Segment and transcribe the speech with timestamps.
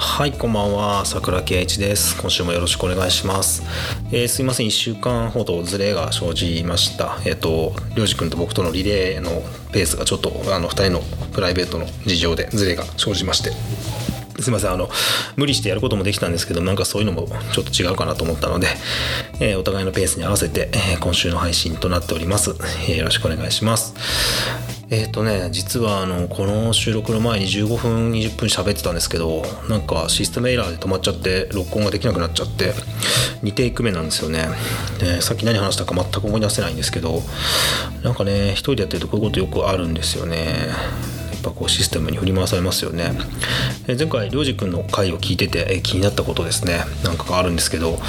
[0.00, 1.04] はいこんばんは。
[1.04, 2.16] 桜圭一です。
[2.20, 3.64] 今週もよろしくお願いします、
[4.12, 4.66] えーすいません。
[4.68, 7.18] 1週間ほどズレが生じました。
[7.26, 9.42] えっ、とりょうじくんと僕とのリレーの
[9.72, 11.00] ペースがちょっとあの2人の
[11.32, 13.50] プライベートの事情でズレが生じまして。
[14.40, 14.70] すいません。
[14.70, 14.88] あの
[15.36, 18.68] 無理してやることもできたんですけどなんかそういうのもちょっと違うかなと思ったので、
[19.40, 22.54] えーお互いのペースに合わせて、え今週の配信となっております、
[22.88, 23.94] えよろしくお願いします。
[24.90, 32.72] えっ、とね実はあのこの収録の前に15分20分喋ってたんですけどなんかシステムエラーで止まっちゃって録音ができなくなっちゃって
[33.42, 34.48] 2テイク目なんですよね。
[34.98, 37.22] でさっき何話したか全く思い出せないんですけど
[38.02, 40.68] なんかね一人でやってるとこういうことよくあるんですよね。
[41.38, 43.12] やっぱこうシステムに振り回されますよね。
[43.86, 46.80] え前回りょうじくんの回を聞いててえ気になったことですね。
[47.04, 48.00] なんかがあるんですけど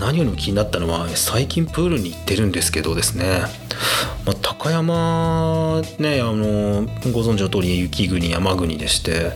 [0.00, 3.42] 何よりも気になったのは最近プールに行ってるんですけどですね、
[4.26, 4.31] ま、
[4.62, 9.32] 高山ねあのご存知の通り雪国山国でして、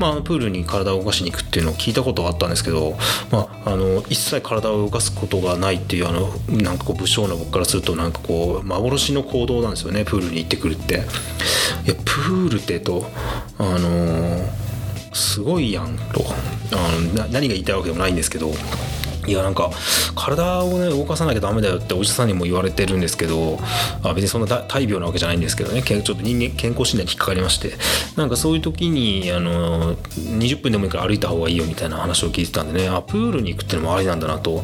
[0.00, 2.96] まあ、プールに体を動かしに行くっていうのを聞いたことがあったんですけど、
[3.30, 6.28] まあ、あの一切体を動かすことがないっていうあの
[6.60, 10.94] なんかこう武将の僕からするとなんかこう幻の行動なんですよねプールに行ってくるって。
[11.84, 13.06] いやプールってと
[13.58, 14.44] あの
[15.12, 16.24] すごいやんと
[16.72, 18.50] あの何が言いたいわけでもないんですけど
[19.26, 19.70] いやなんか
[20.14, 23.58] 体をね動かさなきゃダメだよってお医者さんにも言われてるんですけど
[24.02, 25.82] あ別にそんな大病なわけじゃないんですけどね。
[25.82, 27.72] ちょっと人間健康診断に引っかかりまして。
[28.16, 32.88] なんかそういう時にあの20分でもいいから歩いた方がいいよみたいな話を聞いてたんでね。
[32.88, 34.62] あプールに行くっていうのもありなんだなと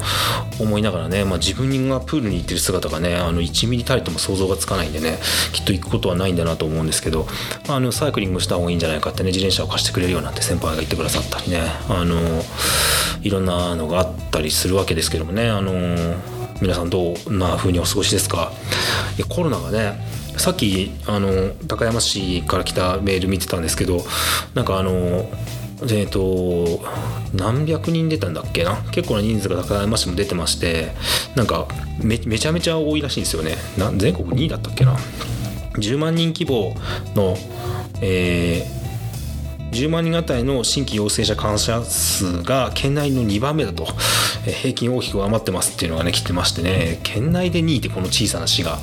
[0.60, 5.18] 思いながらね、まあ、自分がプールに行ってる姿がねあの1ミリたりとも想像がつかないんでね。
[5.52, 7.26] きっと行くことはないんだなと思うんですけど、
[7.68, 9.28] あ、のサイクリングした方がいいんじゃないかってね。
[9.30, 11.60] 自転車を貸してくれるようなんて先輩が言ってくださったりね。
[11.88, 12.42] あの
[13.22, 15.48] いろんなのがあったりするわけですけどもね。
[15.48, 15.72] あの
[16.60, 18.52] 皆さんどんな風にお過ごしですか？
[19.28, 19.98] コロナがね
[20.36, 24.04] さっきあの高山市から来たメール見てたんですけど
[24.54, 25.28] なんかあの
[25.88, 26.80] えっと
[27.32, 28.76] 何百人出たんだっけな？
[28.92, 30.92] 結構な人数が高山市も出てまして
[31.34, 31.66] なんか
[32.02, 33.56] めちゃめちゃ多いらしいんですよね。
[33.96, 34.96] 全国2位だったっけな
[35.74, 36.74] ？10万人規模
[37.14, 37.36] の
[38.02, 38.79] えー
[39.72, 43.84] 10万人あたりの新規陽性者感染者数が県内の2番目だと、
[44.46, 48.78] えー平均大きく上回ってますっていうのがね来てましてね県内で2位ってこの小さな市が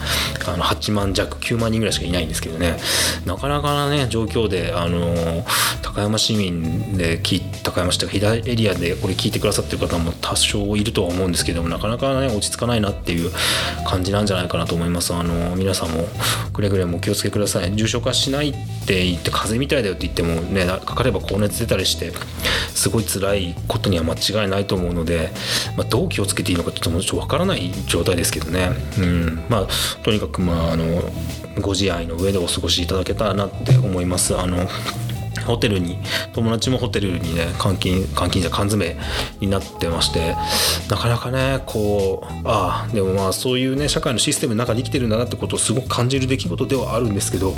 [0.48, 2.78] あの8万弱9万人ぐらいしかいないんですけどね
[3.26, 5.44] なかなかなね状況であのー
[5.82, 7.20] 高山市民で
[7.64, 13.32] 高山市というか飛騨エリアでこれ聞いてくださってる方も多少いるとは思うんですけどもなかなかね落ち着かないなっていう
[13.88, 15.14] 感じなんじゃないかなと思います。
[15.16, 16.08] あのー皆さんも
[16.54, 17.76] くれぐれもお気をつけください。
[17.76, 18.54] 重症化しないっ
[18.86, 22.12] て言って風邪みたいだよって言ってもねかかれば高熱出たりして
[22.74, 25.32] すごい辛いことには間違いないと思うので、
[25.76, 29.68] まあ、どう気をつけていいのかちょっともうちょっとわからない状態ですけどね、うん、まあ
[30.04, 31.02] とにかくまああの
[31.62, 34.38] ご自愛の上でお過ごしいただけたらなって思います。
[34.38, 34.68] あの
[35.46, 35.98] ホテルに
[36.34, 38.98] 友達もホテルにね監禁監禁じゃ缶詰
[39.40, 40.36] になってまして
[40.90, 47.56] なかなかねこうああでもまあそういうね社会のシステムの中に生きてるんだなってことをすごく感じる出来事ではあるんですけど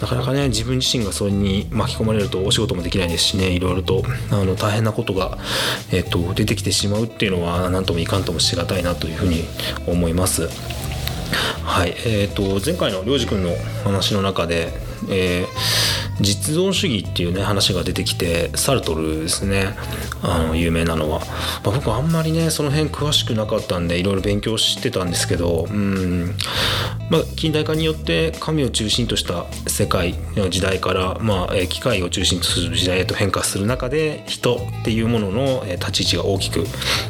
[0.00, 5.38] なかなかね自分自身がそれに巻き込まれるとお仕事もできないですしねいろいろとあの大変なことが、
[5.92, 9.44] えっと出てきてしまうっていうのは何ともいかんともしがたいなというふうに
[9.86, 10.48] 思います。
[11.64, 13.50] はい、えー、と前回のりょうじくんの
[13.84, 14.72] 話の中で、
[15.10, 19.74] えー実存主義っていうね話が出てきてサルトルですね。
[20.22, 26.34] あの有名なのは、まあ、僕はあんまりねその辺詳しくなかったんでいろいろ勉強してたんですけどうん、
[27.10, 36.64] まあ、近代化によって神を中心とした世界の時代から、まあ、機械を中心とする時代へと変化する中で人っていうものの立ち位置が大きく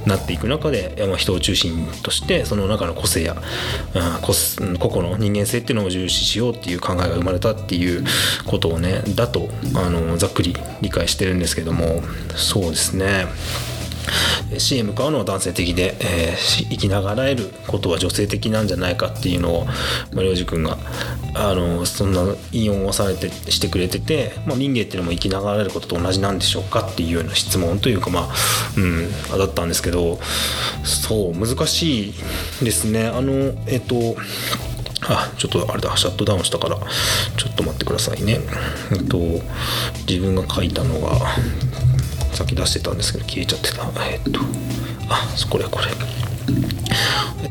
[0.06, 8.04] なっていく中で、まあ、人を中心としてその中の個性や、うん個すうん個々の人間性っていうのを重視しようっていう考えが生まれたっていう
[8.46, 12.02] ことをねだとあのざっくり理解してるんですけども
[12.34, 13.26] そうですね。
[14.58, 19.64] 死へ向かうのは男性的で、えー生きながらえることは女性的なんじゃないかっていうのを、
[20.12, 20.78] まあ、りょうじくんが
[21.34, 22.22] あのそんな
[22.52, 28.28] 引用をされてしてくれてて、まあ、民芸っていうのも生きながらえることと同じなんでしょうかっていうような質問というかまあ
[28.76, 30.18] うんあだったんですけど
[30.84, 32.14] そう難しい
[32.62, 34.16] ですねあのえっと
[35.08, 36.76] あちょっとあれだシャットダウンしたから
[37.36, 38.40] ちょっと待ってくださいね。
[38.92, 39.18] えっと
[40.08, 41.18] 自分が書いたのが
[42.32, 43.84] さっき出してたんですけど消えちゃってた。
[44.10, 44.40] えっと
[45.08, 45.86] あこれこれ、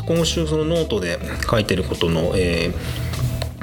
[0.06, 1.19] 今週そのノートで
[1.50, 3.06] 書いてることの、えー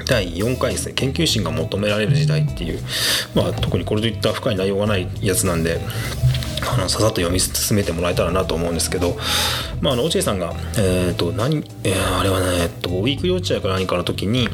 [0.05, 0.93] 第4回ですね。
[0.93, 2.79] 研究心が求められる時代っていう、
[3.35, 5.79] まあ、特にこれといった深い内容がないやつなんで
[6.73, 9.17] あのささっと読み進めてもらえたらなと思うんですけど、
[9.81, 14.47] まあ、あの落合さんが、えーと何えーあれはね、えっと、ウィーク幼稚園か何かの時に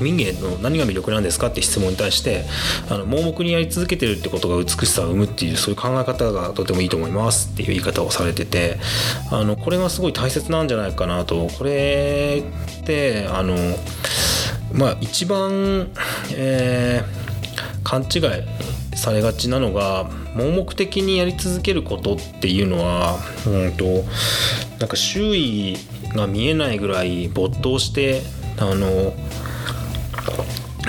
[0.00, 2.44] 民芸の何が魅力なんですかって質問に対して
[2.90, 8.78] あの盲目にやり続けてるってことが美しさを生むっていうそういう考え方がとてもいいと思いますっていう言い方をされてて
[9.30, 11.48] あのこれがすごい大切なんじゃないかなと。
[11.48, 12.44] これ
[12.82, 13.56] ってあの
[14.72, 15.88] まあ一番、
[16.34, 23.16] えー、勘違いされがちなのが盲目的にやり続けることっていうのは
[23.46, 24.04] うんと
[24.80, 25.76] なんか周囲
[26.16, 28.22] が見えないぐらい没頭して
[28.58, 29.14] あの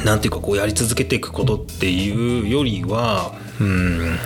[0.03, 4.17] なんていうかこうやり続けていくことっていうよりはうん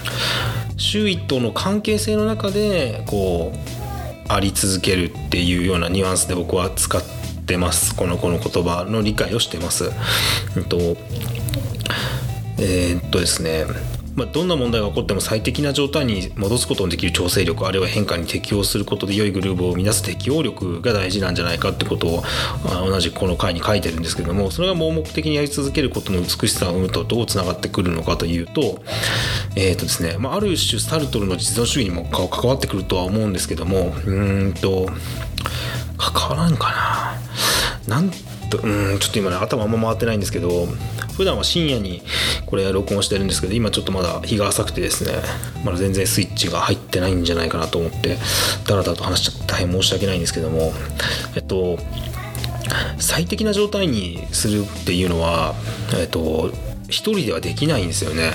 [0.78, 7.02] 周囲との関係性の中でこうあり続けるっていうようなニュアンスで僕は使っ
[7.46, 9.92] てますこのこの言葉の理解をしてます。
[10.56, 10.96] えっと
[12.64, 13.66] えー、っとですね
[14.16, 22.24] まあ、どんな問題が起こっても最適な状態に戻すことのできる調整力あるいは変化に適応することで良いグループを生み出す適応力が大事なんじゃないかってことを
[22.64, 28.84] 同じこの回に書いてるんですけどもそれが盲目的にやり続けることの美しさを生むとどうつながってくるのかというと,、
[29.56, 34.88] えーとですねまあ、ある種サルトルの実存主義にも関わってくるとは思うんですけどもうんと
[35.98, 37.18] 関わらんか
[37.88, 37.96] な。
[37.96, 38.12] なん
[38.58, 40.68] とうんちょっと今ね頭あんま回ってないんですけど
[41.16, 42.02] 普段は深夜に
[42.46, 45.14] これ録音してるんですけど今ちょっとまだ日が浅くてですね
[45.64, 48.18] まだ全然スイッチが入ってないんじゃないかなと思って
[48.68, 50.72] だらだらと話しちゃって大変申し訳ないんですけども
[51.36, 51.78] えっと
[52.98, 55.56] 最適な状態にするっていうのは
[55.98, 56.52] えっと
[56.94, 58.34] 一人ではできないんですよね。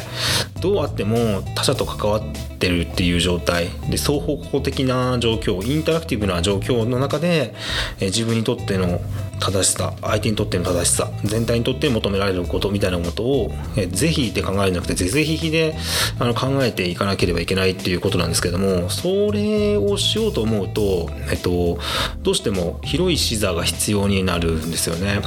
[0.61, 2.23] どうあっても他者と関わっ
[2.59, 3.69] てるっていう状態。
[3.89, 7.55] で双方向的な状況インタラクティブな状況の中で、
[8.01, 9.01] え自分にとっての
[9.39, 13.51] 正しさ相手にとっての正しさ全体にとって求められることみたいなことを、
[13.91, 15.77] 是非って考えるんじゃなくて是々非々で
[16.19, 21.79] あの考えていかなければいけないっていうことなんですけどもそれをしようと思うと、えっと、
[22.23, 25.21] どうしても広い視座が必要になるんですよね。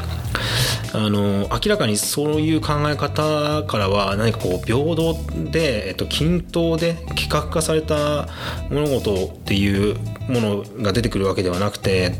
[0.94, 5.16] あの明らかにそういう考え方からは何かこう平等
[5.52, 8.28] で、えっと、均等で規格化された
[8.70, 9.98] 物事っていう
[10.30, 12.14] ものが出てくるわけではなくて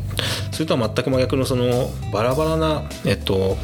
[0.52, 3.56] それとは全く真逆のそのバラバラな、えっと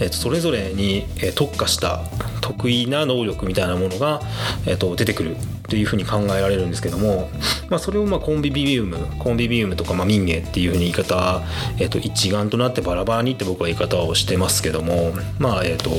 [0.00, 1.04] えっと、それぞれに
[1.34, 2.02] 特化した
[2.40, 4.20] 得意な能力みたいなものが、
[4.66, 5.36] えっと、出てくる。
[5.68, 7.28] というふうに考えられるんですけども、
[7.68, 11.42] まあ、それをまあコンビビウムコンビビウムとかまあ民芸っていうふうに言い方、
[11.78, 15.90] えっと、一丸となってバラバラにって僕は言い方をしてますけども、まあえっと、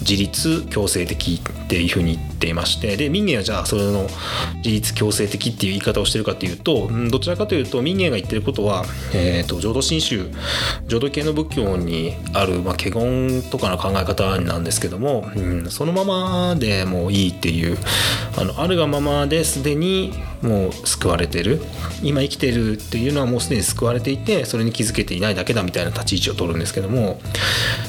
[0.00, 4.08] 自立強制的っていうふうに言っていましてで民芸はじゃあそれの
[4.56, 8.84] 自立強制的っていう言い方をしてるかというとどちらかというと民芸が言ってることは、
[9.14, 10.30] えっと、浄土真宗
[10.88, 17.78] 浄土系の仏教にある、まあ、華厳とかの考え方なんですけども、うん、そのままでもいいっていう
[18.36, 19.62] あのあるがままです。
[19.62, 20.12] でに
[20.42, 21.60] もう救われてる。
[22.02, 27.20] 今生きてるっていうのはもうすでに救われていてそれに気づけていないだけだみたいな立ち位置を取るんですけども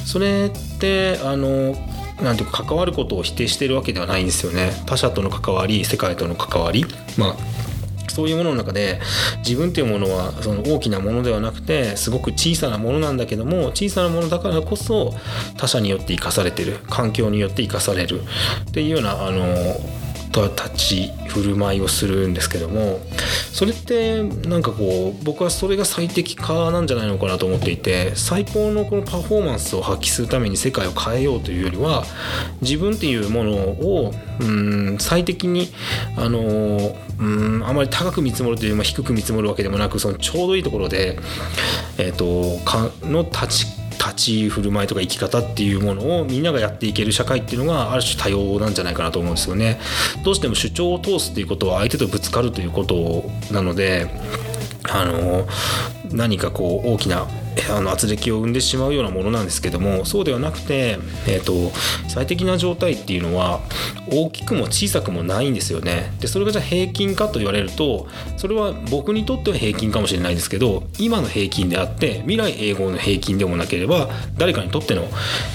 [0.06, 1.76] それってあの
[2.22, 4.72] なんていうか関わることを否定してるわけではないんですよね。
[4.86, 6.86] 他者との関わり世界との関わり。
[7.18, 7.36] まあ
[8.10, 9.02] そういうものの中で
[9.40, 15.16] 自分というものはその大きなものではなくてすごく小さなものなんだけども小さなものだからこそ
[15.58, 16.78] 他者によって生かされてる。
[16.90, 18.22] 環境によって生かされる。
[18.70, 19.48] っていうようなあの
[20.42, 23.00] 立ち振る舞いをするんですけども
[23.52, 32.04] それってなんかこう僕はそれが最適化なんじゃないのかなと思っていて最高のこのパフォーマンスを発揮するために世界を変えようというよりは
[32.62, 35.70] 自分っていうものをうん最適に
[36.18, 41.20] あのうんあまり高く見積もるというよりも低く見積もるわけでもなくそのちょうどいいところで、
[41.98, 42.60] えーと、
[43.08, 43.73] の立ち
[44.04, 49.80] 立ち振る舞いとか生き方っていうものをみんながやっていける社会っていうのがある種多様なんじゃないかなと思うんですよね。
[50.24, 54.10] どうしても主張を通すっていうことは相手とぶつかるということなので
[54.90, 55.48] あの
[56.14, 57.28] 何かこう大きな
[57.72, 61.72] あの圧力を生んでしまうようなものなんですけどもそうではなくて、えーと、
[62.08, 63.62] 最適な状態っていうのは
[64.12, 66.14] 大きくも小さくもないんですよね。
[66.20, 75.04] でそれがじゃあ平均かと言われるとそれは僕にとっては平均かもしれないですけど今の平均であって未来永劫の平均でもなければ誰かにとっての、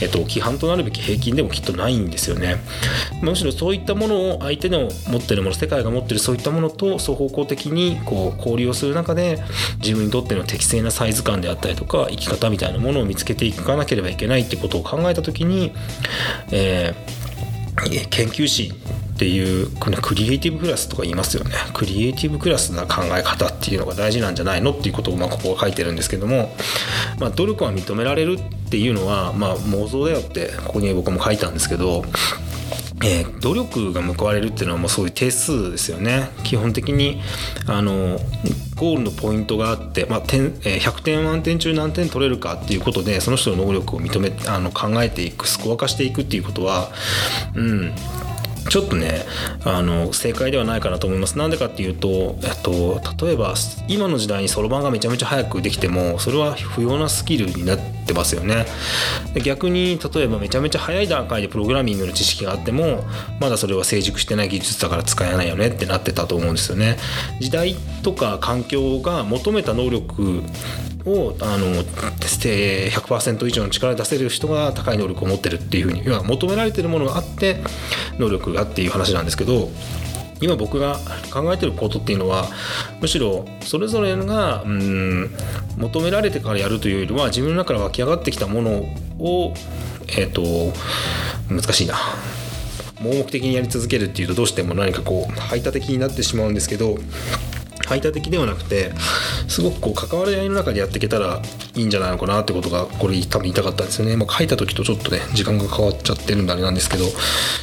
[0.01, 2.57] えーと、規範となるべき平均でもきっとないんですよね。
[3.23, 9.43] むしろそういったものを相手の持ってるもの世界が持ってるそういったものと双方向的にこう交流をする中で
[9.79, 15.73] 自分にとっての適正なサイズ感であったりとか生き方みたいなものを見つけていかなければいけないってことを考えた時に、
[16.51, 18.73] えー、研究士
[19.19, 21.51] っていうこのクリエイティブクラスとか言いますよね。
[21.75, 26.55] クリエイティブクラスな考え方っていうのが大事なんじゃないのっていうことをまあここは書いてるんですけども、
[27.19, 32.05] まあ、努力は認められるっていうのはまあ妄想だよってここに僕も書いたんですけど
[33.05, 36.31] えー、努力が報われるっていうのはもうそういう定数ですよね。
[36.45, 37.21] 基本的に
[37.67, 38.19] あの
[38.77, 46.91] ゴールのポイントがあって、まあ点えー、100点満点中何点取れるかっていうことでその人の能力を認めあの考えていくスコア化していくっていうことは
[47.55, 47.93] うん。
[48.69, 49.25] ちょっとね
[49.65, 51.39] あの正解ではないかなと思います。
[51.39, 53.55] なんでかっていうと、えっと、例えば
[53.89, 58.67] 今の時代にそろばんがめちゃめちゃ早くできてもそれは不要なスキルになってますよね。
[59.45, 63.05] 逆に例えばめちゃめちゃ早い段階でプログラミングの知識があっても
[63.41, 66.97] まだそれは成熟してない技術だから使えないよねってなってたと思うんですよね。
[67.41, 70.43] 時代とか環境が求めた能力
[71.07, 77.63] をあの100%以上の力で出せる人が高い能力を持ってるっていうふうに要は求められてるものがあって
[78.19, 79.71] 能力がっていう話なんですけど
[80.41, 80.99] 今僕が
[81.33, 82.49] 考えてることっていうのは
[83.01, 85.31] むしろそれぞれがうん
[85.77, 88.71] 求められてからやるというよりは自分の中から湧き上がってきたもの
[89.19, 89.55] を
[90.09, 90.43] えっ、ー、と
[91.49, 91.97] 難しいな。
[93.01, 96.99] 盲目的にやり続けるっていうとどうしても何かこう排他的になってしまうんですけど
[97.89, 98.93] 排他的ではなくて
[99.49, 101.41] すごくこう関わり合いの中でやっていけたら
[101.75, 107.05] いいんじゃないのかなってことがこれ多分言いたかったんですよね、まあ、書いた時とちょっとね時間が変わっちゃってるんであれなんですけど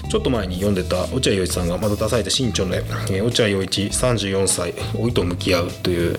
[0.10, 6.16] ちょっと前に読んでた落合陽一さんがまた出された新潮の、え、落合陽一34歳老いと向き合うという、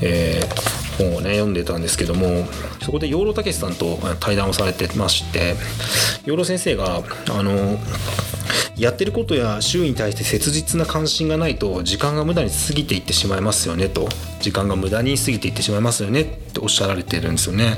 [0.00, 2.46] えー、本をね読んでたんですけども
[2.82, 5.54] そこで養老孟さんと対談をされてまして
[6.24, 7.78] 養老先生があの
[8.82, 14.08] やってることや周囲に対して切実な関心がないと時間が無駄に過ぎていってしまいますよねと
[14.40, 17.76] 時間が無駄に過ぎていってしまいますよねっておっしゃられてるんですよね。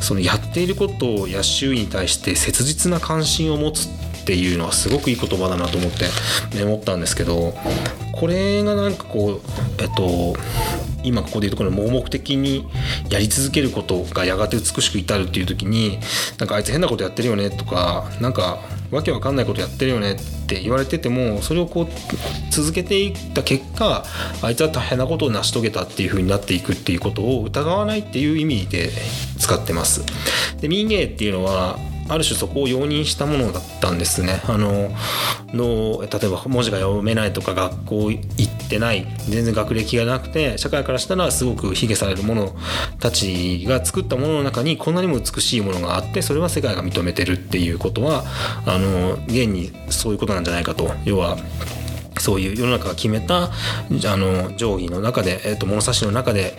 [0.00, 6.06] そのやっていることや周囲に対して切実な関心を持つっていうのはすごくいい言葉だなと思って
[6.56, 7.52] メモったんですけど
[8.12, 10.34] これがなんかこうえっと
[11.04, 12.66] 今ここで言うところの盲目的に
[13.10, 15.98] やり続けることがやがて美しく至るっていう時に
[16.38, 18.58] なんかあいつ変なことやってるよねとかなんか
[18.90, 21.86] わけわかんないことやってるよねって言われててもそれをこう
[22.50, 24.04] 続けていった結果
[24.42, 28.90] あいつは大変なことを成し遂げたっていう風になっていくっていうことを疑わないっていう意味で
[29.38, 30.04] 使ってます。
[30.60, 34.42] で民芸っていうのはある種そこを容認したものだったんですね。
[34.46, 34.90] あの
[35.52, 42.54] の例えば文字が読めないとか学校行ってない全然学歴がなくて社会からしたらすごく卑下される者
[42.98, 48.24] たちが作ったものの中にこんなにも美しいものがあってそれは世界が認めてるっていうことは
[48.66, 51.38] あの現にそういうことなんじゃないかと要は
[52.24, 53.50] そういう世の中が決めたあ
[53.90, 56.56] の定規の中で、えー、と物差しの中で、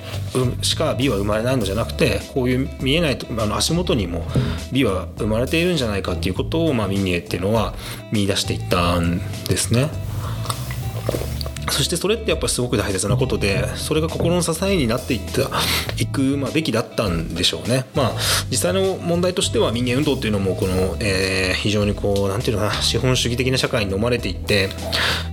[0.62, 4.28] しか美は生まれないのじゃなくてこういう見えないあの足元にも
[4.72, 7.74] 美は生まれているんじゃないかっていうことを、まあ、ミニエっていうのは
[8.12, 9.90] 見出していったんですね。
[11.70, 15.50] そしてそれってやっぱりすごく大切なことでそれが心の支えになっていった
[16.02, 17.86] いく、まあ、べきだったんでしょうね。
[17.96, 18.12] まあ
[18.50, 24.70] 実際の問題としては民間運動っていうのもこの、えー、非常にこうなんていうのかな資本主義的な社会に飲まれていって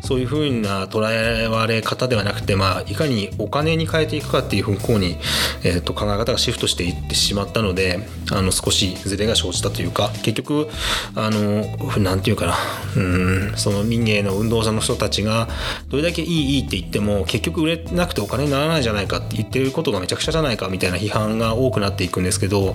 [0.02, 5.16] そういうふうな捉えられ方ではなくて、まあ、いかにお金に変えていくかっていう方向に、
[5.64, 10.68] えー、と考え方がシフトしていってしまったのであの少しずれが生じたというか結局
[11.14, 11.64] あの
[11.98, 12.54] なんていうかな
[12.96, 15.48] うんその民芸の運動者の人たちが
[15.88, 22.74] どれだけいいいいって言っても結局売れなくてお金にならないじゃないかって言ってることがめちゃくちゃじゃないかみたいな批判が多くなっていくんですけど、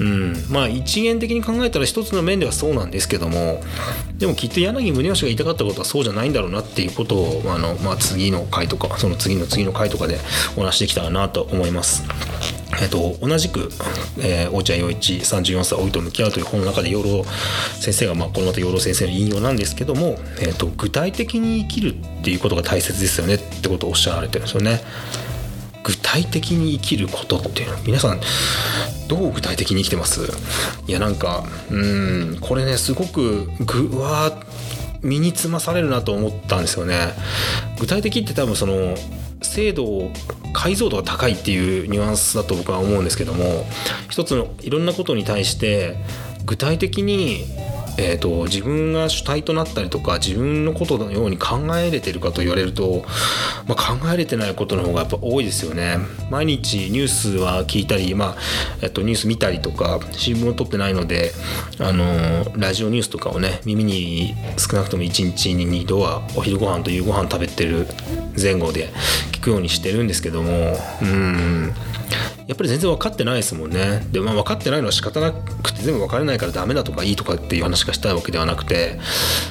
[0.00, 3.60] うん、まあ一元的に考えたら一つの面ではそうなんですけども
[4.18, 10.18] でもきっと柳宗悦が言いたかったことはそうじゃないんだろうなっていうことをあの、まあ、次の回とかその次の次の回とかで
[10.56, 12.04] お話しできたらなと思います。
[12.80, 13.70] えっと、同じく、
[14.18, 17.24] えー、落合陽一34歳老いと向き合うという本の中で養老
[17.80, 24.80] 先生が、まあ、このまた養老先生の引用なんですけども、えっと、具体的に生きるっていうことが大切ですよねってことをおっしゃられてるんですよね。
[25.84, 28.20] 具体的に生きることっていうの皆さん
[29.06, 30.22] どう具体的に生きてます？
[30.88, 31.74] いやなんかう
[32.34, 34.32] んこれねすごくぐわ
[35.06, 37.14] 身につまされるなと思ったんですよね。
[37.78, 38.94] 具体的って多分その
[39.42, 40.10] 精度
[40.52, 43.66] 解像度が高いっていうニュアンスだと僕は思うんですけども
[44.08, 45.96] 一つのいろんなことに対して
[46.44, 47.44] 具体的に
[47.98, 53.04] えーと、自分が主体となったりとか自分のことのように考えれてるかと言われると、
[53.66, 55.98] まあ、考えれてないことの方がやっぱ多いですよね。
[56.30, 58.36] 毎日ニュースは聞いたり、まあ
[58.82, 61.32] えっと、ニュース見たりとか新聞を取ってないので
[61.78, 67.86] あのラジオニュースとかをね耳に少なくとも1日に2度はお昼ご飯と夕ご飯食べてる
[68.40, 68.88] 前後で
[69.32, 71.74] 聞くようにしてるんですけどもうん
[72.46, 74.06] やっぱり全然分かってないですもんね。
[74.12, 78.98] でまあ分かってないのは仕方なくて全部分からないからダメだとかいいとかっていう話がしたいわけではなくて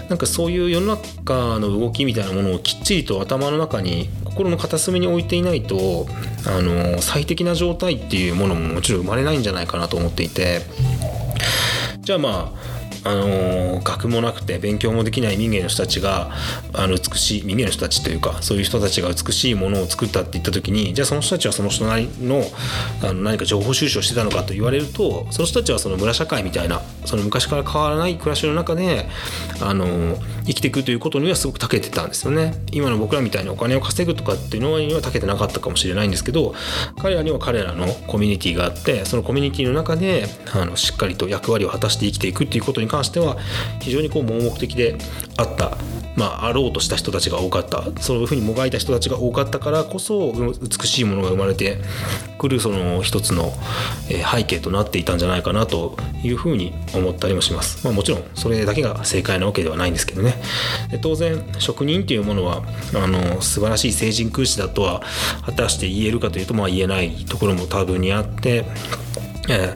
[0.09, 6.07] なんかそういう世の中の動きみたいなものをきっちりと頭の中に心の片隅に置いていないと
[6.47, 10.61] あの最適な状態っていうものももちろん生まれないんじゃないかなと思っていて。
[12.05, 12.74] じゃあまあ
[13.05, 16.31] あの学もなくて勉強もできない民芸の人たちが
[16.73, 22.43] あの美しい民芸の人たちというかそういう人たちが美しいものを作ったって言った時にじゃあその人たちはその人なりの
[23.03, 29.07] あの何か情報収集をしてたのかと言われるとその人たちはその村社会みたいなその昔から変わらない暮らしの中で
[29.61, 32.53] あの生きていくということにはすごく長けてたんですよね。
[32.71, 36.55] 今の僕らみたいにお金を稼ぐとかっていうのには長けてなかったかもしれないんですけど
[36.97, 43.37] 彼らには彼らのコミュニティがあってそのコミュニティの中であのしっかりと役割を果たして生きていくっていうことに関しては
[43.81, 44.97] 非常にこう盲目的で
[45.37, 45.77] あった
[46.15, 47.83] まあ、あろうとした人たちが多かった。
[47.99, 51.77] そういうふうにもがいた人たちが多かったからこそ美しいものが生まれて
[52.37, 53.53] くるその一つの
[54.07, 60.35] 背景となっていたんじゃないかなというふうに思ったりもします、まあ、もちろんそれだけが正解なわけではないんですけどね。
[60.89, 65.01] で当然職人っていうものはあの素晴らしい聖人空師だとは
[65.45, 68.65] 果たして言えるかというとまあ言えないところも多分にあって
[69.49, 69.75] え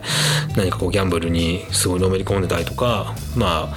[0.52, 3.74] ー、何かこうギャンブルにすごいのめり込んでたりとかまあ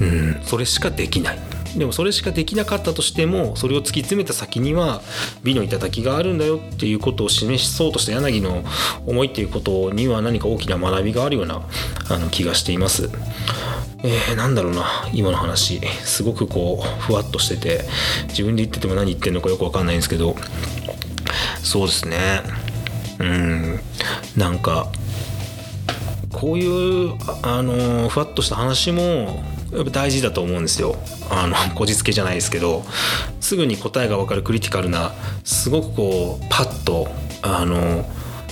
[0.00, 1.38] うんそれしかできない。
[1.76, 5.00] でもそれしかできなかったとしてもそれを突き詰めた先には
[5.42, 8.62] 美の頂があるんだよっていうことを示しそうとした柳の
[9.06, 11.62] 思いっていうことには何か大きな学びがあるような
[12.10, 13.08] あの気がしています。
[14.04, 15.80] えー、なんだろうな今の話。
[16.04, 17.84] すごくこうふわっとしてて
[18.28, 20.36] 自分で言ってても何言ってんのかよく分かんないんですけど。
[21.62, 22.42] そうですね。
[23.18, 23.80] うん。
[24.36, 24.90] なんか
[26.42, 30.96] こういうあのふわっとした話もやっぱ大事だと思うんですよ。
[31.30, 32.84] あの こじつけじゃないですけど
[33.40, 35.12] すぐに答えが分かるクリティカルな
[35.44, 37.06] すごくこうパッと
[37.42, 38.04] あの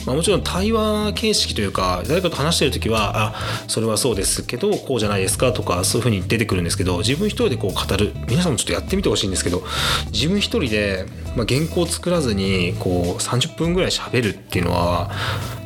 [0.07, 3.35] まあ、もちろん対話形式というか誰かと話してる時はあ
[3.69, 8.13] それはそうですけどこうじゃないですかとかそういうふうに出てくるんですけど自分一人でこう語る。
[8.27, 9.63] 皆さんもちょっとやってみてほしいんですけど
[10.11, 11.05] 自分一人で、
[11.37, 15.11] まあ、原稿を作らずにこう30分ぐらい喋るっていうのは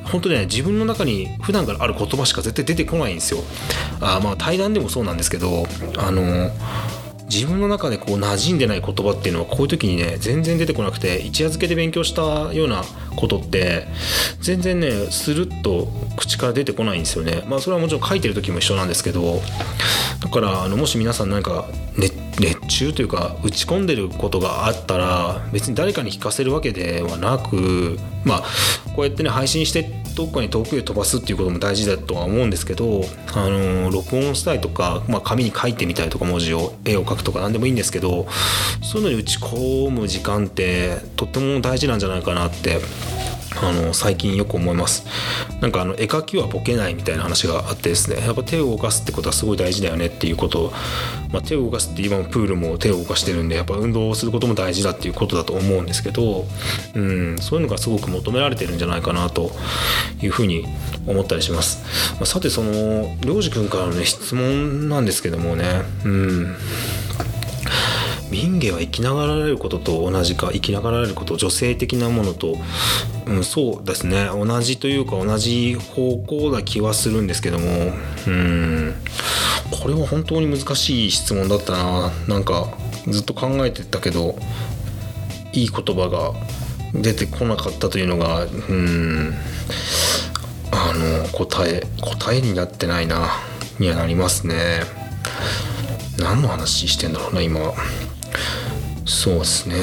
[0.05, 3.41] 本当ね自分の中に普段からある言葉しか絶対出てこないんですよ。
[4.01, 6.51] あまあ対談でもそうなんですけどあの
[7.35, 12.85] 自分の中でこう馴染んでない言葉っていうのはこういう時にね全然出てこなくて一夜漬けで勉強したような
[13.17, 13.89] ことって
[14.41, 17.43] 全然ねスルッと口から出てこないんですよね。
[17.49, 19.41] まあそれはもちろん書いてる時も一緒なんですけど
[20.23, 22.15] だからあのもし皆さん何か熱
[22.69, 28.43] 中というか打ち込んでることがあったら別に誰かに聞かせるわけではなくまあ
[28.95, 33.03] こうやってね配信してどっかに遠くへ飛ばすっていうことも大事だとは思うんですけど
[33.35, 38.27] あの録音したりとか、まあ、紙に書いてみたりとか文字を絵を描くとか何でもいいんですけど
[38.83, 42.79] そういうのに打ち込む時間ってとっても大事なんじゃないかなって
[43.63, 45.07] あの最近よく思います。
[45.61, 50.73] なんかあの絵描きはボケないみたいな話があってですねやっぱ手を動かすってことはすごい大事だよねっていうことを、
[51.33, 56.45] まあ、手を動かすって今もプールも手を動かしてるんでやっぱ運動をすることも大事だっていうことだと思うんですけど、
[56.95, 59.51] うん、そういうのがすごく求められてるんじゃないかなと
[60.21, 60.67] いうふうに
[61.07, 62.73] 思ったりします、まあ、さてその
[63.25, 66.57] 良二君からのね質問なんですけどもねうん。
[68.31, 72.57] 民芸は生きながられることと同じか生きながられること女性的なものと、
[73.27, 74.27] うん、そうですね。
[74.27, 77.93] 同じというか同じ方向な気はするんですけども
[78.27, 78.95] うん。
[79.71, 82.13] これは本当に難しい質問だったな。
[82.29, 84.37] なんかずっと考えてたけど
[85.53, 86.33] いい言葉が
[86.95, 89.35] 出てこなかったというのがうん。
[90.73, 93.29] あの答え答えになってないな
[93.79, 94.81] にはなりますね。
[96.19, 97.73] 何の話してんだろうな今。
[99.05, 99.77] そうですね。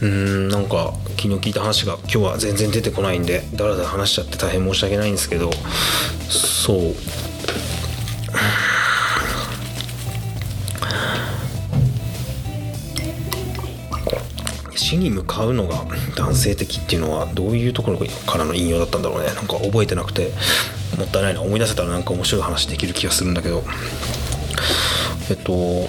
[0.00, 5.50] うんなんか昨日聞いた話が今日は全然出てこないんでだらだら話しちゃって大変申し訳ないんですけど
[6.28, 6.94] そう。
[14.76, 15.84] 死に向かうのが
[16.16, 19.26] 男性的っていうのはどういうところからの引用だったんだろうね。
[19.34, 20.30] なんか覚えてなくて
[20.96, 23.64] もったいないな思い出せたらなんか面白い話できる気がするんだけど。
[25.30, 25.88] えっと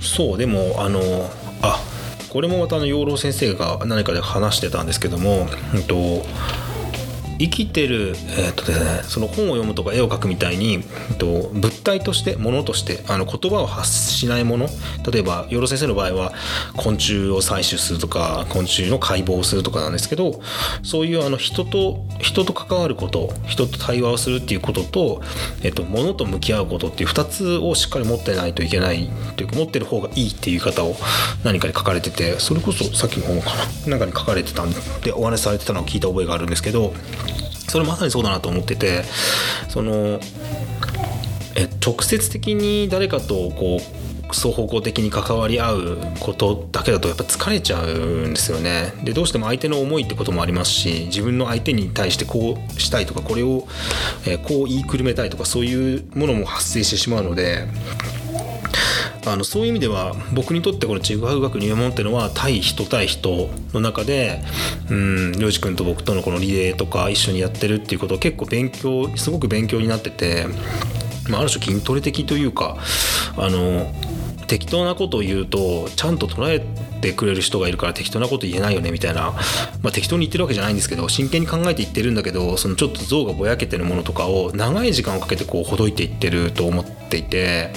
[0.00, 1.00] そうでもあの
[1.62, 1.82] あ
[2.28, 6.22] これもまたあの養老先生が何かで話してたんですけども、えっと
[7.40, 14.68] 生きてる、えーとですね、その本を読むとか絵を描くみたいに、えー、と物体として物としてあの言葉を発しないもの
[15.10, 16.34] 例えば養老先生の場合は
[16.76, 20.40] 昆虫を採取するとか昆虫の解剖をするとかなんですけど
[20.82, 25.22] そういうあの人と人と関わること人と対話をするっていうことと,、
[25.62, 30.94] えー、と物と向き合うことっていう2つをしっかり持ってないといけないというか持ってる方がいいっていう言い方を
[31.44, 33.50] 何かに書かれててそれこそさっきの本か
[33.86, 34.70] ななんかに書かれてたん
[35.02, 36.92] でお話しされてたのを聞いた覚えがあるんですけど
[37.68, 39.04] それまさにそうだなと思ってて
[39.68, 40.20] その
[41.56, 44.00] え直接的に誰かとこう
[44.32, 48.92] 双方向的に関わり合うことだけだとやっぱ疲れちゃうんですよね。
[49.02, 53.66] でどうしても相手の思いってこともありますし自分の相手に対してこうしたいとかこれを、
[54.26, 57.66] えこう言いくるめたいとかそういうものも発生してしまうので
[59.26, 64.42] あのそういう意味では僕にとってこのちぐはぐ学入門っていうのは対人対人の中で
[64.90, 70.46] うんりょうじ君と僕とのこのリレーとか一緒にやってるっていうことを結構勉強すごく勉強になってて、
[71.28, 72.78] まあ、ある種筋トレ的というか
[73.36, 73.92] あの
[74.46, 76.60] 適当なことを言うとちゃんと捉え
[77.00, 79.32] てくれる人がいるから適当なこと言えないよねみたいな、
[79.80, 87.70] まあ、適当に言ってるわけじゃないんですけど真剣に考えて言ってるんだけどそのちょっと像がぼやけてるものとかを長い時間をかけてこうほどいていってると思ってていて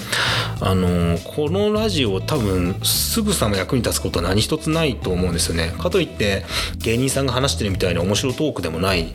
[0.62, 5.74] あのこのラジオ多分すぐさま役に立つことは何一つないと思うんですよね。
[5.78, 6.46] かといって
[6.78, 9.13] 芸人さんが話してるみたいな面白トークでもない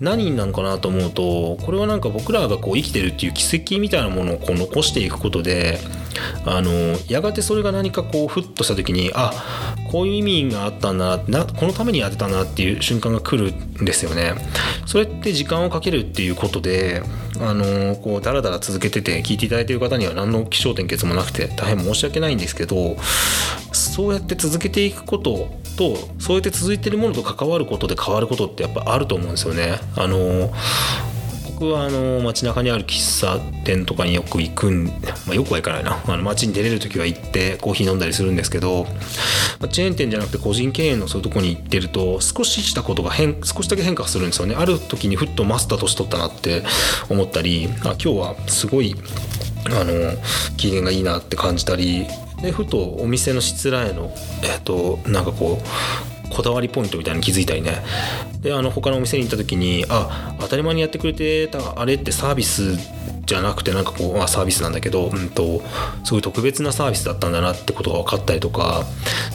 [0.00, 5.78] 何なのかなと思うとこれはなんか僕らがこう生きてるっていう奇跡みたいなものをこう残していくことで
[6.44, 6.70] あの
[7.08, 9.32] やがてそれが何かこうふっとした時にあ
[9.90, 14.34] こういう意味があったんだなこのためにやってたなっていう瞬間が来るですよね。
[14.86, 17.02] それって時間をかけるっていうことで
[17.40, 22.96] あのこうダラダラ続けてて聞いていただいている方には何の気象点結もなくて大変申し訳ないんですけど
[23.72, 29.78] そうやって続けていくこととそうやって続いてるものと関わることで変わることってやっぱあると思うんですよね。
[29.96, 30.52] あの
[31.58, 34.92] 僕はあの街中にある喫茶店とかによく行くん、ま
[35.30, 36.02] あ、よくは行かないな。
[36.06, 38.84] あの街に出れる時は行ってコーヒー飲んだりするんですけど、
[39.58, 44.54] まあ、チェーン店じゃなくて個人経営のそういうとこに行ってると少ししたことが変少しだけ変化するんですよね。
[44.54, 46.62] ある時にふっとマスター年取ったなって
[47.08, 48.94] 思ったりあ今日はすごい
[49.64, 50.12] あの
[50.58, 52.06] 機嫌がいいなって感じたり
[52.42, 57.82] でふとお店のしつらえのえっ、となんかこうこだわりポイントみたいに気づいたりね。
[58.42, 62.76] であの他のお店に行った時にあ当たり前にやってくれてたあれってサービス
[63.24, 65.60] じゃなくてなんかこう、まあ、サービスなんだけど、うんと、
[66.04, 68.84] すごい特別なサービスだったんだなってことが分かったりとか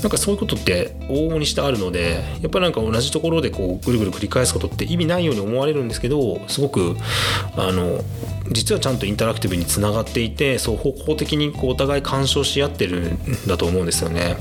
[0.02, 6.96] なんかそういうことって往々にしてあるのでやっぱなんか同じところでこうぐるぐる繰り返すことって意味ないように思われるんですけどすごく
[7.58, 8.00] あの
[8.52, 14.38] 実はちゃんとインタラクティブにつながっていてそう方向的にこうお互い干渉し合ってるんだと思うんですよね。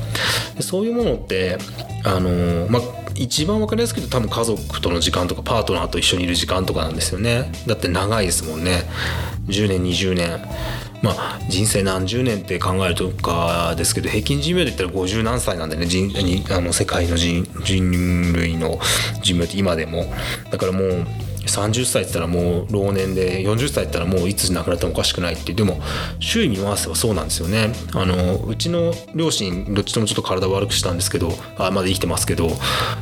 [0.56, 1.58] でそういうものって
[2.04, 2.82] あのまあ
[3.14, 7.52] 一番分かりやすく言うと多分家族との時間とかパートナーと一緒にいる時間とかなんですよね。
[7.66, 8.82] だって長いですもんね。
[9.48, 10.40] 10年20年。
[11.02, 15.86] まあ人生何十年って考えるとかですけど平均寿命で言ったら50何歳なんでね。
[15.86, 16.10] 人
[16.54, 18.78] あの世界の人人類の
[19.22, 20.12] 寿命って今でも。
[20.50, 21.06] だからもう
[21.50, 25.80] 30歳って言ったらもう老年で40歳って言ったらもういつ亡くなってもおかしくないってでも
[26.18, 27.72] 周囲に回せばそうなんですよね。
[27.94, 32.50] あのうちの両親どっちともちょっと体悪くしたんですけどあまだ生きてますけど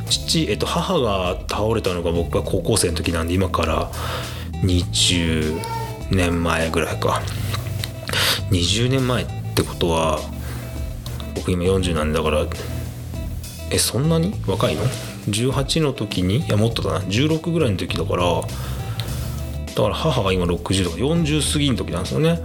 [0.09, 3.91] 父、えっと、母が倒れたのが僕が高校生の時なんで今から
[4.63, 5.59] 20
[6.11, 7.21] 年前ぐらいか。
[8.51, 10.19] 20年前ってことは
[11.35, 12.45] 僕今40なんだから
[13.71, 14.33] えそんなに？
[14.47, 14.81] 若いの？
[15.27, 16.99] 18の時にいやもっとだな。
[17.01, 18.41] 16ぐらいの時だから
[19.75, 20.97] だから母が今60とか。
[20.97, 22.41] 40過ぎの時なんですよね。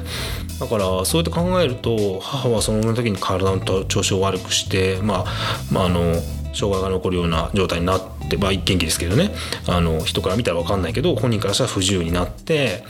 [0.61, 6.15] だからそうやって考えると母はその時に体の調子を悪くしてまあまああの
[6.53, 9.33] 障害が残るような状態になってまあ一元気ですけどね。
[9.67, 12.85] あの人から見たら分かんないけど本人からしたら不自由になって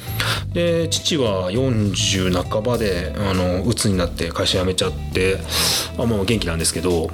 [0.52, 5.38] で父は40半ばであの鬱になって会社辞めちゃって
[5.98, 7.08] あもう元気なんですけど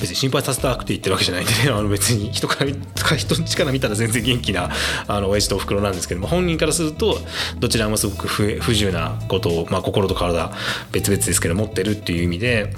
[0.00, 2.70] 別に心配させたくて言ってるわけじゃないんでね あの別に人から
[3.16, 4.70] 人の力見たら全然元気な
[5.06, 7.20] あの親父とおふくろなんですけども本人からすると
[7.58, 10.52] どちらもすごく不不自由なことを、まあ、心と体
[10.92, 12.72] 別々ですけど持ってるっていう意味で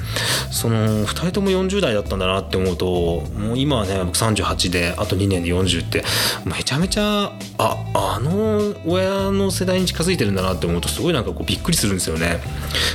[0.51, 6.05] その2人とも40代だったんだなって思うともう今はね僕38であと2年で40って
[6.45, 12.41] めちゃめちゃああの親の世代に近づいてるんだなって思うとすごいなんかこうびっくりするんですよね。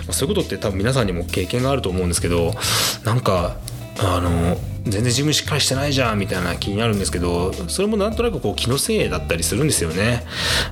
[0.09, 2.53] そういうことって多分皆さんにも経験があると思うんですけど
[3.03, 3.57] なんか
[4.03, 10.23] あの全然自分しっかりしてないじゃんみたいな気になるんですけどそれもなんとなくこう気のせいだったりするんですよね。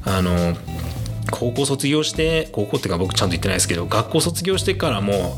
[0.05, 0.55] あの
[1.31, 5.37] 高校卒業して高校っていうか僕ちゃんと言ってないですけど学校卒業してからも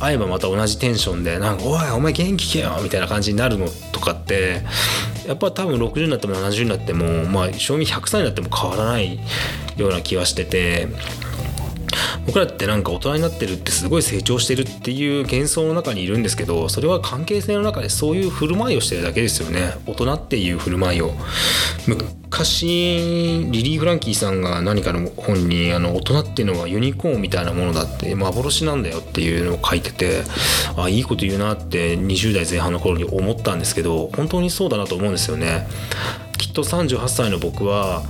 [0.00, 4.62] 会えばまた同じテンションでなんか「おいお前元気けよ」みたいな感じになるのとかって
[5.26, 9.20] やっぱ多分60になっても70になってもまあ賞味100歳になっても変わらない
[9.76, 10.88] ような気はしてて
[12.28, 19.72] 僕らってなんか大人になってるってすごい成長してるっていう幻想の中にいるんですけどそれは関係性の中でそういう振る舞いをしてるだけですよね。
[19.86, 21.14] 大人っていう振る舞いを。
[21.86, 22.66] 昔
[23.50, 30.22] リリー・フランキーさんが何かの本にあの大人っていうのはユニコーンみたいなものだって幻なんだよっていうのを書いてて
[30.76, 35.66] あいいこと言うなって20代前半の頃に思ったんですけど本当にそうだなと思うんですよね。
[36.36, 38.02] きっと38歳の僕は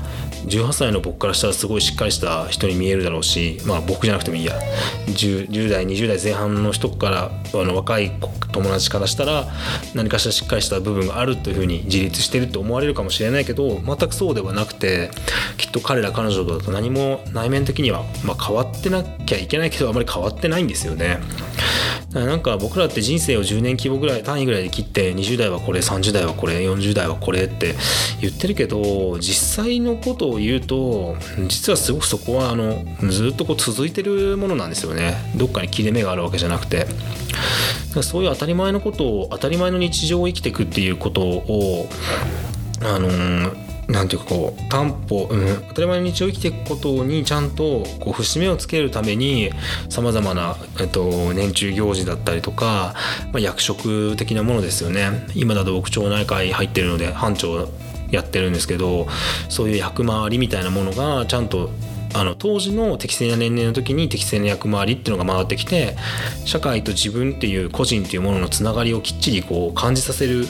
[0.46, 4.58] 18歳の僕からしたらすごいしっかりした人に見えるだろうしまあ僕じゃなくてもいいや
[5.06, 8.12] 10, 10代20代前半の人からあの若い
[8.52, 9.46] 友達からしたら
[9.94, 15.10] 何かしらしっかりした部分があるというふうに自立してると思われるかもしれないけど全くそうではなくて
[15.56, 21.18] きっと彼ら彼女だと何も内面的には、まあ、変わってなきゃいけないけどあまり変わってないんですよね。
[22.12, 27.74] なんか僕らって人生を10年規模ぐらい単位ぐらいで切って20代はこれ30代はこれ40代はこれって
[28.22, 31.16] 言ってるけど実際のことを言うと
[31.48, 35.16] 実はすごくそこはあのずっとこう続いてるものなんですよね。
[35.36, 36.86] どっかに切れ目があるわけじゃなくて。
[38.02, 41.88] そういう当たり前のことを当たり前の日常を生きていくっていうことを
[42.82, 49.50] あのーなんていうかこう担保、うん、当たり前の日常を生きていくことにちゃんとこう節目をつけるために
[49.88, 52.94] さまざまな、えっと、年中行事だったりとか、
[53.32, 55.26] まあ、役職的なものですよね。
[55.34, 57.68] 今だと僕町内会入ってるので班長
[58.10, 59.06] やってるんですけど
[59.48, 61.70] そういう役回りみたいなものがちゃんと
[62.14, 65.96] あの当時の適正な年齢の時に適正な役回りっていうのが回ってきて
[66.44, 70.46] 社会と自分っていう個人っていうもののつながりをきっちりこう感じさせる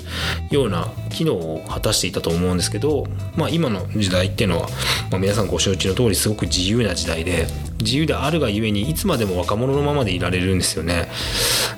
[0.51, 4.69] ような機能を果たしていたと思うんですけど、まあ、今の時代っていうのは、
[5.11, 7.47] まあ、皆さんご承知の通りすごく自由な時代で
[7.81, 11.09] 自由であるがゆえにいつまでも若者のままでいられるんですよね。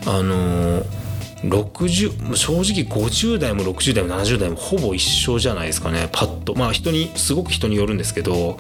[0.07, 1.10] あのー
[1.45, 6.09] 60正直50代も60代も70代もほぼ一緒じゃないですかね。
[6.13, 6.55] パッと。
[6.55, 8.59] まあ人にすごく人によるんですけど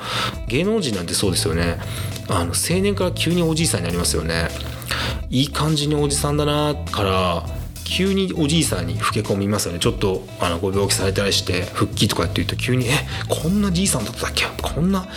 [0.48, 1.78] 芸能人なんてそうですよね。
[2.28, 4.48] あの青年から急におじいさんになりますよね。
[5.30, 7.59] いい感じにおじさんだなから
[7.90, 12.92] 急におじいさんに老け込みますよねちょっとあのご病気されたりして復帰とかって言うと急に「え
[13.28, 14.44] こんなじいさんだったっけ？
[14.62, 15.08] こんな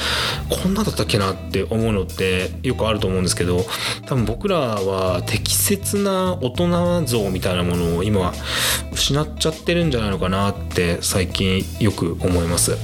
[0.49, 3.63] こんなだったっけな」って思うのってよくあると思うんですけど
[4.07, 8.33] 多分僕らは適切な大人像みたいなものを今
[8.91, 12.75] 失っちゃってるんじゃないのかなって最近よく思います。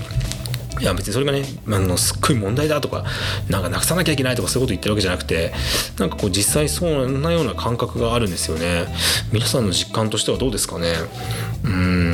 [0.80, 3.04] いや別にそれがねあのすっごい問題だとか
[3.50, 5.52] なんかなくさなきゃいけないとかそういうこと言ってるわけじゃなくて
[5.98, 8.88] なんかこう実際そんなような感覚があるんですよね。
[9.32, 10.94] 皆さんの実感としてはどうですかね。
[11.64, 12.12] うん。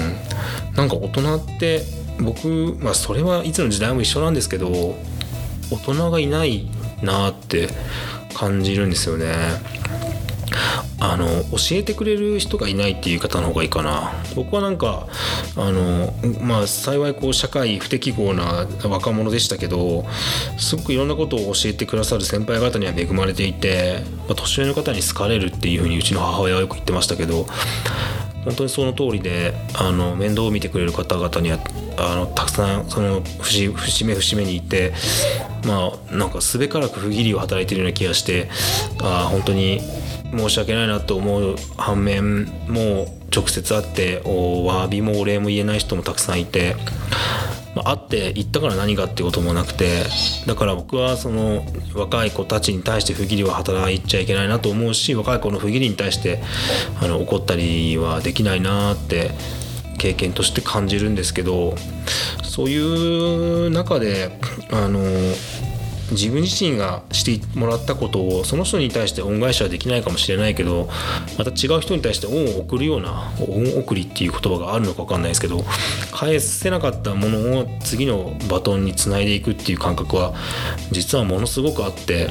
[0.76, 1.84] なんか大人って
[2.20, 4.96] 僕まあそれはいつの時代も一緒なんですけど
[5.72, 6.68] 大人がいない
[7.02, 7.70] なって
[8.34, 9.34] 感じるんですよね。
[11.12, 14.12] あの教えてくれる人がいないっていう方の方がいいかな。
[14.36, 15.08] 僕はなんか
[15.56, 20.06] あのまあ幸いこう社会不適合な若者でしたけど
[20.58, 27.46] すごくいろんなことを教えてくださる先輩方には恵まれていて、まあ、年上の方に好かれるっていうふうにうちの母親はよく言ってましたけど
[28.46, 31.60] 本当にその通りであの面倒を見てくれる方々には
[31.98, 34.94] あのたくさんその節節目節目にいて
[35.66, 38.50] まあなんかすべからく不義理を働いてるような気がして
[39.02, 39.80] あ本当に
[40.32, 46.76] 申し訳ないなと思う反面もう直接会ってお詫びもお礼も言えない人もたくさんいて。
[47.76, 50.04] まあ、会って言ったから何かってこともなくて
[50.48, 56.42] だから僕はその若い子たちに対して不義理は働いちゃいけないなと思うし若い子の不義理に対して
[57.02, 59.32] あの怒ったりはできないなって
[59.98, 61.76] 経験として感じるんですけど
[62.44, 64.40] そういう中で
[64.72, 65.02] あの
[66.12, 70.88] 自分自身がしてもらったことをその人に対して恩返しはできないかもしれないけど
[71.38, 75.64] また違う人に対して恩を送るような恩送りっていう言葉があるのか分かんないですけど
[76.12, 80.34] 返せなかったものを次のバトンにつないでいくっていう感覚は
[80.92, 82.30] 実はものすごくあって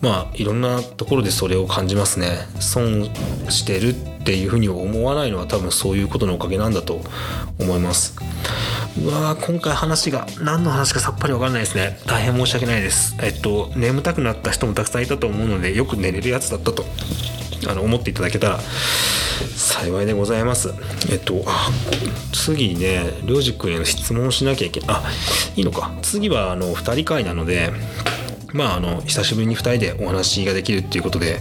[0.00, 2.46] まあいろんなところでそれを感じますね。
[2.60, 3.04] 損
[3.50, 7.00] してるっていうふうに思わないのは多分そういうことのおかげなんだと
[7.58, 8.16] 思います。
[9.04, 11.98] うわー今回話が何の話かさっぱりわかんないですね。
[12.06, 13.16] 大変申し訳ないです。
[13.22, 16.84] えっと眠たくなった人もたくさんいたと思うのでよく寝れるやつだったと
[17.68, 18.60] あの思っていただけたら
[19.56, 20.74] 幸いでございます。
[21.10, 21.70] えっとあ
[22.32, 25.02] 次ねりょうじくんへの質問をしなきゃいけないあ
[25.56, 25.92] いいのか。
[26.02, 27.72] 次はあの2人会なので
[28.52, 31.40] まああの久しぶりに2人でお話ができるっていうことで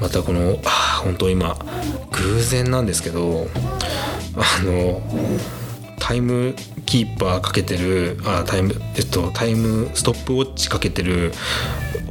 [0.00, 1.56] またこのあ本当今
[2.10, 3.46] 偶然なんですけど
[4.36, 5.00] あの
[6.06, 11.32] タイムキーパーかけてるあタイムえっとタイムストップウォッチかけてる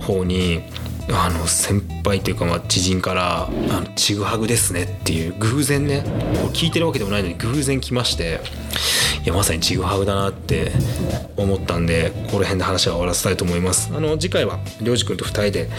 [0.02, 0.64] 方に
[1.10, 6.04] あの先輩というかまあ知人から「あのちぐはぐですね」っていう偶然ね
[6.52, 8.42] 聞いてるわけでもないのに偶然来まして
[9.24, 10.74] いやまさにちぐはぐだなって
[11.38, 13.92] 思ったんでここら辺で話は終わらせたいと思います。
[13.96, 15.70] あの次回はりょうじくんと2人で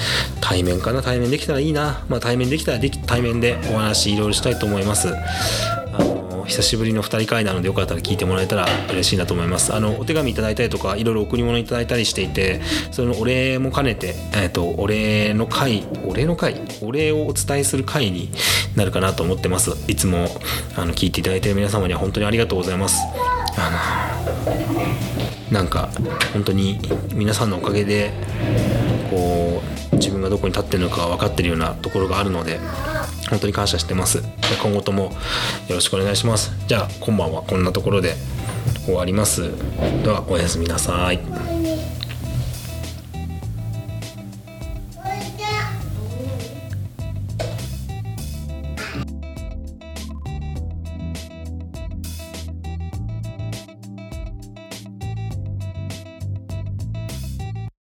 [0.40, 5.08] 対面かな対面できたらいいなまあ対面できたらでき対面でお話いろいろしたいと思います。
[6.46, 9.74] 久しぶりの2人会なのでよかったら聞いてもらえたら嬉しいなと思います。
[9.74, 16.60] あのお手紙いただいたりとかいろいろ贈り物いただいたりしていてそのお礼も兼ねて、えーと、お礼の会お礼の会？
[16.82, 18.30] お礼をお伝えする会に
[18.76, 19.72] なるかなと思ってます。
[19.90, 20.28] いつも
[20.76, 23.00] あの聞いていただいている皆様には本当にありがとうございます。
[23.58, 23.70] あ
[25.52, 25.90] のなんか
[26.32, 26.78] 本当に
[27.14, 28.12] 皆さんのおかげで
[29.10, 32.60] こう自分がどこに立ってるのか分かってるようなところがあるので
[33.30, 34.22] 本当に感謝してます。
[34.62, 35.04] 今後とも
[35.68, 36.52] よろしくお願いします。
[36.66, 38.14] じゃあ今晩はこんなところで
[38.84, 39.50] 終わります。
[40.02, 41.65] ではおやすみなさい。